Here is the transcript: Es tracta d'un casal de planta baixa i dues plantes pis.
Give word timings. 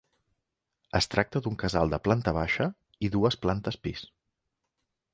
Es 0.99 1.07
tracta 1.15 1.41
d'un 1.47 1.59
casal 1.65 1.93
de 1.95 2.01
planta 2.07 2.35
baixa 2.39 2.69
i 3.09 3.13
dues 3.19 3.41
plantes 3.47 3.81
pis. 3.87 4.07